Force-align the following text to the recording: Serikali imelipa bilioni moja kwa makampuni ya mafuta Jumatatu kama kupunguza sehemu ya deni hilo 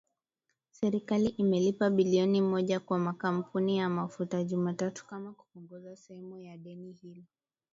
Serikali 0.71 1.27
imelipa 1.29 1.89
bilioni 1.89 2.41
moja 2.41 2.79
kwa 2.79 2.99
makampuni 2.99 3.77
ya 3.77 3.89
mafuta 3.89 4.43
Jumatatu 4.43 5.05
kama 5.05 5.33
kupunguza 5.33 5.95
sehemu 5.95 6.37
ya 6.39 6.57
deni 6.57 6.91
hilo 6.93 7.23